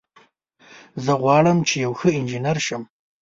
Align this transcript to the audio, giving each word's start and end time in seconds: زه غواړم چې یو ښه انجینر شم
زه 1.05 1.13
غواړم 1.21 1.57
چې 1.67 1.75
یو 1.85 1.93
ښه 1.99 2.09
انجینر 2.17 2.57
شم 2.67 2.83